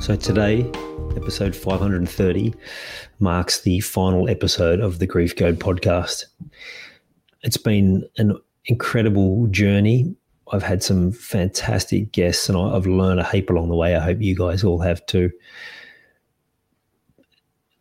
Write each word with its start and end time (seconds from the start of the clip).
So, 0.00 0.16
today, 0.16 0.60
episode 1.16 1.54
530, 1.54 2.54
marks 3.18 3.60
the 3.60 3.80
final 3.80 4.28
episode 4.30 4.80
of 4.80 5.00
the 5.00 5.06
Grief 5.06 5.36
Code 5.36 5.58
podcast. 5.58 6.24
It's 7.42 7.56
been 7.56 8.08
an 8.16 8.38
incredible 8.66 9.48
journey. 9.48 10.14
I've 10.50 10.62
had 10.62 10.82
some 10.82 11.12
fantastic 11.12 12.12
guests 12.12 12.48
and 12.48 12.56
I've 12.56 12.86
learned 12.86 13.20
a 13.20 13.24
heap 13.24 13.50
along 13.50 13.68
the 13.68 13.76
way. 13.76 13.96
I 13.96 14.00
hope 14.00 14.22
you 14.22 14.34
guys 14.34 14.64
all 14.64 14.80
have 14.80 15.04
too. 15.06 15.30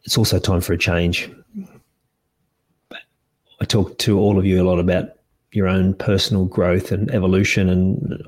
It's 0.04 0.18
also 0.18 0.40
time 0.40 0.62
for 0.62 0.74
a 0.74 0.78
change. 0.78 1.30
I 3.62 3.66
talk 3.66 3.98
to 4.00 4.20
all 4.20 4.38
of 4.38 4.46
you 4.46 4.62
a 4.62 4.68
lot 4.68 4.80
about 4.80 5.10
your 5.52 5.68
own 5.68 5.94
personal 5.94 6.46
growth 6.46 6.92
and 6.92 7.10
evolution, 7.12 7.70
and 7.70 8.22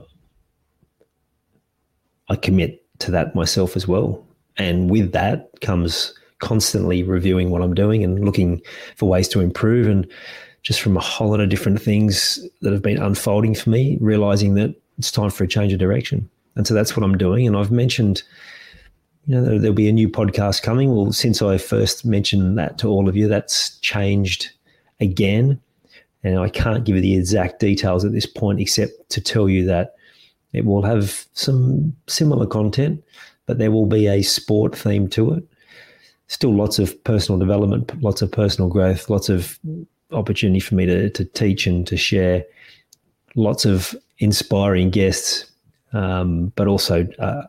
I 2.30 2.36
commit 2.36 2.79
to 3.00 3.12
that 3.12 3.36
myself 3.36 3.76
as 3.76 3.88
well. 3.88 4.26
And 4.58 4.90
with 4.90 5.12
that 5.14 5.50
comes 5.62 6.14
constantly 6.40 7.04
reviewing 7.04 7.50
what 7.50 7.62
I'm 7.62 7.74
doing 7.74 8.04
and 8.04 8.24
looking 8.24 8.62
for 8.96 9.10
ways 9.10 9.28
to 9.30 9.42
improve. 9.42 9.88
And 9.88 10.08
just 10.62 10.82
from 10.82 10.98
a 10.98 11.02
whole 11.02 11.30
lot 11.30 11.40
of 11.40 11.50
different 11.50 11.82
things 11.82 12.40
that 12.62 12.74
have 12.74 12.82
been 12.82 13.02
unfolding 13.02 13.56
for 13.56 13.70
me, 13.70 13.98
realizing 14.02 14.56
that 14.56 14.76
it's 14.98 15.12
time 15.12 15.30
for 15.30 15.44
a 15.44 15.48
change 15.48 15.72
of 15.74 15.80
direction. 15.80 16.30
And 16.56 16.68
so 16.68 16.74
that's 16.74 16.96
what 16.96 17.04
I'm 17.04 17.18
doing. 17.18 17.48
And 17.48 17.56
I've 17.56 17.72
mentioned, 17.72 18.24
you 19.26 19.36
know, 19.36 19.58
there'll 19.58 19.74
be 19.74 19.88
a 19.88 19.94
new 19.94 20.10
podcast 20.10 20.62
coming. 20.62 20.94
Well, 20.94 21.14
since 21.14 21.42
I 21.42 21.58
first 21.58 22.06
mentioned 22.06 22.58
that 22.58 22.78
to 22.80 22.90
all 22.90 23.08
of 23.08 23.16
you, 23.16 23.28
that's 23.28 23.78
changed 23.80 24.50
again. 25.00 25.62
And 26.24 26.38
I 26.38 26.50
can't 26.50 26.84
give 26.84 26.98
you 26.98 27.02
the 27.02 27.16
exact 27.16 27.62
details 27.62 28.04
at 28.04 28.12
this 28.12 28.26
point, 28.26 28.60
except 28.60 29.10
to 29.12 29.22
tell 29.22 29.48
you 29.48 29.66
that 29.68 29.96
it 30.54 30.66
will 30.66 30.82
have 30.82 31.26
some 31.34 31.96
similar 32.08 32.46
content, 32.46 33.04
but 33.46 33.58
there 33.58 33.72
will 33.72 33.86
be 33.86 34.08
a 34.08 34.22
sport 34.22 34.76
theme 34.76 35.08
to 35.10 35.34
it. 35.34 35.44
Still 36.28 36.56
lots 36.56 36.80
of 36.80 37.04
personal 37.04 37.40
development, 37.40 38.02
lots 38.02 38.22
of 38.22 38.32
personal 38.32 38.70
growth, 38.70 39.10
lots 39.10 39.30
of 39.30 39.60
opportunity 40.12 40.60
for 40.60 40.76
me 40.76 40.86
to, 40.86 41.10
to 41.10 41.26
teach 41.26 41.68
and 41.68 41.86
to 41.88 41.98
share, 41.98 42.46
lots 43.36 43.66
of 43.66 43.96
inspiring 44.20 44.90
guests, 44.90 45.50
um, 45.94 46.52
but 46.56 46.68
also 46.68 47.08
uh, 47.20 47.44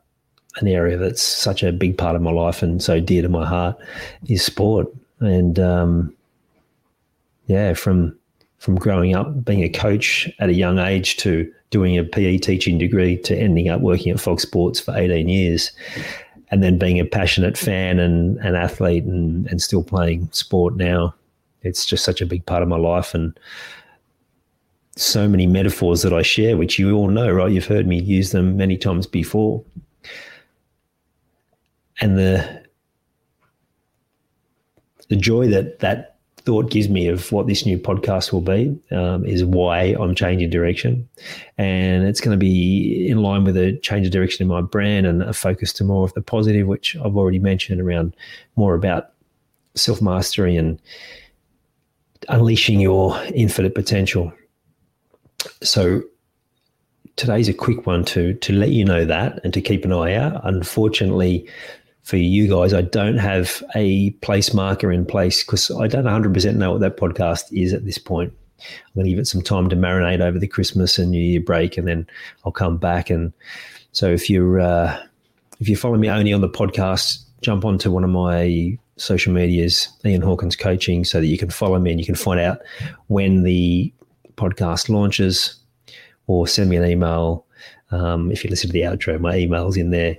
an 0.57 0.69
area 0.69 0.97
that's 0.97 1.23
such 1.23 1.63
a 1.63 1.73
big 1.73 1.97
part 1.97 2.17
of 2.17 2.23
my 2.23 2.33
life 2.33 2.63
and 2.63 2.83
so 2.83 3.01
dear 3.01 3.23
to 3.23 3.29
my 3.29 3.47
heart 3.47 3.77
is 4.29 4.45
sport. 4.45 4.87
And 5.21 5.59
um, 5.59 6.15
yeah, 7.47 7.75
from 7.75 8.19
from 8.61 8.77
growing 8.77 9.15
up 9.17 9.43
being 9.43 9.63
a 9.63 9.69
coach 9.71 10.31
at 10.39 10.51
a 10.51 10.55
young 10.55 10.79
age 10.79 11.17
to 11.17 11.51
doing 11.71 11.97
a 11.97 12.05
PE 12.05 12.37
teaching 12.37 12.77
degree 12.77 13.17
to 13.17 13.35
ending 13.35 13.71
up 13.71 13.81
working 13.81 14.13
at 14.13 14.21
Fox 14.21 14.43
Sports 14.43 14.79
for 14.79 14.95
18 14.95 15.31
years 15.31 15.73
and 16.51 16.63
then 16.63 16.77
being 16.77 17.01
a 17.01 17.07
passionate 17.07 17.57
fan 17.57 17.99
and 17.99 18.39
an 18.41 18.55
athlete 18.55 19.05
and, 19.05 19.47
and 19.47 19.63
still 19.63 19.83
playing 19.83 20.29
sport 20.33 20.77
now. 20.77 21.15
It's 21.63 21.87
just 21.87 22.05
such 22.05 22.21
a 22.21 22.27
big 22.27 22.45
part 22.45 22.63
of 22.63 22.69
my 22.69 22.77
life 22.77 23.15
and 23.15 23.39
so 24.95 25.27
many 25.27 25.47
metaphors 25.47 26.03
that 26.03 26.13
I 26.13 26.21
share, 26.21 26.59
which 26.59 26.79
you 26.79 26.95
all 26.95 27.09
know, 27.09 27.31
right? 27.31 27.51
You've 27.51 27.67
heard 27.67 27.87
me 27.87 27.99
use 27.99 28.33
them 28.33 28.59
many 28.59 28.77
times 28.77 29.07
before. 29.07 29.65
And 32.03 32.19
the 32.19 32.63
the 35.09 35.17
joy 35.17 35.49
that 35.49 35.79
that 35.79 36.10
thought 36.45 36.71
gives 36.71 36.89
me 36.89 37.09
of 37.09 37.31
what 37.33 37.47
this 37.47 37.67
new 37.67 37.79
podcast 37.79 38.33
will 38.33 38.41
be 38.41 38.79
um, 38.91 39.25
is 39.25 39.45
why 39.45 39.97
I'm 39.99 40.15
changing 40.15 40.51
direction. 40.51 41.09
And 41.59 42.05
it's 42.05 42.21
going 42.21 42.33
to 42.33 42.39
be 42.39 43.09
in 43.09 43.19
line 43.19 43.45
with 43.45 43.57
a 43.57 43.77
change 43.79 44.07
of 44.07 44.13
direction 44.13 44.43
in 44.43 44.49
my 44.49 44.61
brand 44.61 45.07
and 45.07 45.23
a 45.23 45.33
focus 45.33 45.73
to 45.75 45.85
more 45.85 46.05
of 46.05 46.15
the 46.15 46.23
positive, 46.23 46.67
which 46.67 46.97
I've 46.97 47.17
already 47.17 47.39
mentioned 47.39 47.81
around 47.81 48.17
more 48.57 48.75
about 48.75 49.13
self 49.75 50.01
mastery 50.03 50.57
and 50.57 50.81
unleashing 52.29 52.81
your 52.81 53.21
infinite 53.35 53.75
potential. 53.75 54.33
So 55.63 56.03
today's 57.17 57.49
a 57.49 57.55
quick 57.55 57.87
one 57.87 58.05
to 58.05 58.35
to 58.35 58.53
let 58.53 58.71
you 58.71 58.85
know 58.85 59.05
that 59.05 59.41
and 59.45 59.53
to 59.53 59.61
keep 59.61 59.85
an 59.85 59.93
eye 59.93 60.15
out. 60.15 60.41
Unfortunately, 60.45 61.47
for 62.03 62.17
you 62.17 62.49
guys, 62.49 62.73
I 62.75 62.83
don't 62.83 63.19
have 63.19 63.63
a 63.75 64.11
place 64.23 64.55
marker 64.55 64.91
in 64.91 65.05
place 65.05 65.45
because 65.45 65.71
I 65.71 65.87
don't 65.87 66.05
100% 66.05 66.57
know 66.57 66.73
what 66.73 66.81
that 66.81 66.97
podcast 66.97 67.45
is 67.53 67.73
at 67.73 67.85
this 67.85 67.99
point. 67.99 68.33
I'm 68.61 68.95
going 68.95 69.05
to 69.05 69.11
give 69.11 69.19
it 69.19 69.27
some 69.27 69.43
time 69.43 69.69
to 69.69 69.77
marinate 69.77 70.21
over 70.21 70.39
the 70.39 70.49
Christmas 70.49 70.99
and 70.99 71.11
New 71.11 71.23
Year 71.23 71.41
break, 71.41 71.79
and 71.79 71.87
then 71.87 72.07
I'll 72.45 72.53
come 72.53 72.77
back. 72.77 73.11
And 73.11 73.33
so, 73.93 74.11
if 74.11 74.29
you're 74.29 74.61
uh, 74.61 75.01
if 75.61 75.69
you 75.69 75.77
follow 75.77 75.97
me 75.97 76.11
only 76.11 76.33
on 76.33 76.41
the 76.41 76.49
podcast, 76.49 77.23
jump 77.43 77.65
onto 77.65 77.91
one 77.91 78.05
of 78.05 78.11
my 78.11 78.79
social 78.97 79.33
medias, 79.33 79.89
Ian 80.05 80.23
Hawkins 80.23 80.57
Coaching, 80.57 81.05
so 81.05 81.21
that 81.21 81.27
you 81.27 81.39
can 81.39 81.51
follow 81.51 81.79
me 81.79 81.91
and 81.91 82.01
you 82.01 82.07
can 82.07 82.15
find 82.15 82.41
out 82.41 82.61
when 83.07 83.45
the 83.45 83.93
podcast 84.37 84.89
launches, 84.89 85.57
or 86.27 86.47
send 86.47 86.71
me 86.71 86.77
an 86.77 86.85
email 86.85 87.47
um, 87.91 88.31
if 88.31 88.45
you 88.45 88.51
listen 88.51 88.69
to 88.69 88.73
the 88.73 88.83
outro, 88.83 89.21
my 89.21 89.37
email's 89.37 89.77
in 89.77 89.91
there, 89.91 90.17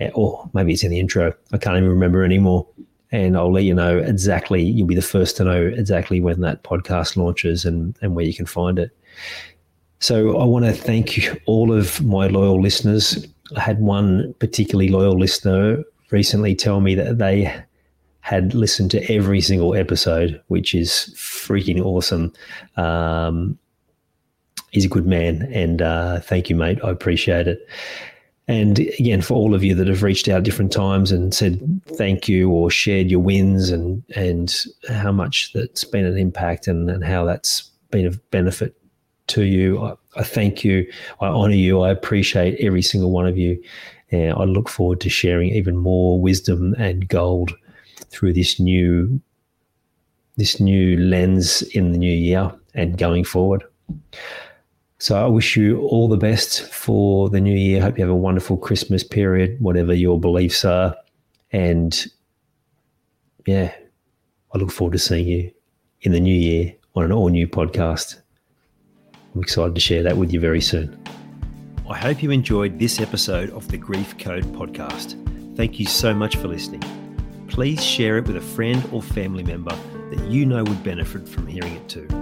eh, 0.00 0.10
or 0.14 0.50
maybe 0.54 0.72
it's 0.72 0.82
in 0.82 0.90
the 0.90 1.00
intro. 1.00 1.32
I 1.52 1.58
can't 1.58 1.76
even 1.76 1.88
remember 1.88 2.24
anymore. 2.24 2.66
And 3.12 3.36
I'll 3.36 3.52
let 3.52 3.64
you 3.64 3.74
know 3.74 3.98
exactly, 3.98 4.62
you'll 4.62 4.86
be 4.86 4.94
the 4.94 5.02
first 5.02 5.36
to 5.36 5.44
know 5.44 5.66
exactly 5.66 6.20
when 6.20 6.40
that 6.40 6.64
podcast 6.64 7.16
launches 7.16 7.64
and, 7.66 7.96
and 8.00 8.16
where 8.16 8.24
you 8.24 8.32
can 8.32 8.46
find 8.46 8.78
it. 8.78 8.90
So 10.00 10.38
I 10.38 10.44
want 10.44 10.64
to 10.64 10.72
thank 10.72 11.16
you, 11.16 11.38
all 11.46 11.72
of 11.72 12.02
my 12.02 12.26
loyal 12.26 12.60
listeners. 12.60 13.26
I 13.54 13.60
had 13.60 13.80
one 13.80 14.34
particularly 14.38 14.88
loyal 14.88 15.18
listener 15.18 15.84
recently 16.10 16.54
tell 16.54 16.80
me 16.80 16.94
that 16.94 17.18
they 17.18 17.54
had 18.20 18.54
listened 18.54 18.90
to 18.92 19.12
every 19.12 19.40
single 19.40 19.74
episode, 19.74 20.40
which 20.48 20.74
is 20.74 21.12
freaking 21.16 21.84
awesome. 21.84 22.32
Um, 22.76 23.58
he's 24.72 24.84
a 24.84 24.88
good 24.88 25.06
man. 25.06 25.48
And 25.52 25.80
uh, 25.80 26.20
thank 26.20 26.50
you, 26.50 26.56
mate. 26.56 26.80
I 26.82 26.90
appreciate 26.90 27.46
it. 27.46 27.66
And 28.48 28.80
again, 28.80 29.22
for 29.22 29.34
all 29.34 29.54
of 29.54 29.62
you 29.62 29.74
that 29.76 29.86
have 29.86 30.02
reached 30.02 30.28
out 30.28 30.42
different 30.42 30.72
times 30.72 31.12
and 31.12 31.32
said 31.32 31.80
thank 31.96 32.28
you 32.28 32.50
or 32.50 32.70
shared 32.70 33.08
your 33.08 33.20
wins 33.20 33.70
and 33.70 34.02
and 34.16 34.64
how 34.88 35.12
much 35.12 35.52
that's 35.52 35.84
been 35.84 36.04
an 36.04 36.18
impact 36.18 36.66
and, 36.66 36.90
and 36.90 37.04
how 37.04 37.24
that's 37.24 37.70
been 37.90 38.04
of 38.04 38.30
benefit 38.30 38.74
to 39.28 39.44
you, 39.44 39.80
I, 39.80 39.94
I 40.16 40.24
thank 40.24 40.64
you. 40.64 40.90
I 41.20 41.28
honor 41.28 41.54
you. 41.54 41.82
I 41.82 41.90
appreciate 41.90 42.58
every 42.60 42.82
single 42.82 43.12
one 43.12 43.26
of 43.26 43.38
you. 43.38 43.62
And 44.10 44.32
I 44.32 44.44
look 44.44 44.68
forward 44.68 45.00
to 45.02 45.08
sharing 45.08 45.50
even 45.50 45.76
more 45.76 46.20
wisdom 46.20 46.74
and 46.78 47.08
gold 47.08 47.52
through 48.10 48.32
this 48.32 48.58
new 48.58 49.20
this 50.36 50.58
new 50.58 50.96
lens 50.98 51.62
in 51.62 51.92
the 51.92 51.98
new 51.98 52.12
year 52.12 52.52
and 52.74 52.96
going 52.98 53.22
forward. 53.22 53.62
So 55.02 55.16
I 55.16 55.26
wish 55.26 55.56
you 55.56 55.80
all 55.80 56.06
the 56.06 56.16
best 56.16 56.62
for 56.72 57.28
the 57.28 57.40
new 57.40 57.56
year. 57.56 57.82
Hope 57.82 57.98
you 57.98 58.04
have 58.04 58.12
a 58.12 58.14
wonderful 58.14 58.56
Christmas 58.56 59.02
period, 59.02 59.60
whatever 59.60 59.92
your 59.92 60.20
beliefs 60.20 60.64
are. 60.64 60.94
And 61.50 62.06
yeah, 63.44 63.74
I 64.54 64.58
look 64.58 64.70
forward 64.70 64.92
to 64.92 65.00
seeing 65.00 65.26
you 65.26 65.50
in 66.02 66.12
the 66.12 66.20
new 66.20 66.32
year 66.32 66.76
on 66.94 67.02
an 67.02 67.10
all 67.10 67.28
new 67.30 67.48
podcast. 67.48 68.20
I'm 69.34 69.42
excited 69.42 69.74
to 69.74 69.80
share 69.80 70.04
that 70.04 70.16
with 70.16 70.32
you 70.32 70.38
very 70.38 70.60
soon. 70.60 70.96
I 71.90 71.98
hope 71.98 72.22
you 72.22 72.30
enjoyed 72.30 72.78
this 72.78 73.00
episode 73.00 73.50
of 73.50 73.66
the 73.72 73.78
Grief 73.78 74.16
Code 74.18 74.44
podcast. 74.52 75.16
Thank 75.56 75.80
you 75.80 75.86
so 75.86 76.14
much 76.14 76.36
for 76.36 76.46
listening. 76.46 76.84
Please 77.48 77.82
share 77.84 78.18
it 78.18 78.28
with 78.28 78.36
a 78.36 78.40
friend 78.40 78.88
or 78.92 79.02
family 79.02 79.42
member 79.42 79.76
that 80.10 80.30
you 80.30 80.46
know 80.46 80.62
would 80.62 80.84
benefit 80.84 81.28
from 81.28 81.48
hearing 81.48 81.74
it 81.74 81.88
too. 81.88 82.21